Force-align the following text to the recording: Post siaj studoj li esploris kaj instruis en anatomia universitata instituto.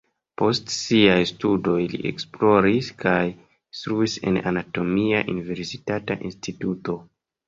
Post 0.41 0.71
siaj 0.75 1.17
studoj 1.31 1.75
li 1.91 1.99
esploris 2.11 2.89
kaj 3.03 3.13
instruis 3.25 4.15
en 4.31 4.39
anatomia 4.53 5.21
universitata 5.35 6.19
instituto. 6.31 6.97